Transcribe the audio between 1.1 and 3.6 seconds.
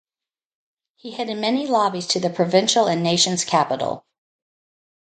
headed many lobbies to the provincial and nation's